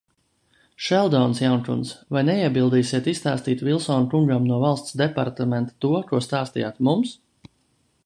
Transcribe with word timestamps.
Šeldonas 0.85 1.41
jaunkundz, 1.43 1.91
vai 2.17 2.23
neiebildīsiet 2.31 3.11
izstāstīt 3.13 3.63
Vilsona 3.69 4.09
kungam 4.17 4.51
no 4.53 4.61
Valsts 4.67 4.99
departamenta 5.05 5.81
to, 5.87 5.97
ko 6.13 6.27
stāstījāt 6.31 6.87
mums? 6.91 7.19